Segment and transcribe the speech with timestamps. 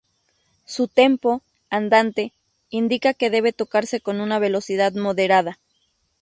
[0.65, 2.33] Su tempo, "andante",
[2.71, 5.59] indica que debe tocarse con una velocidad moderada.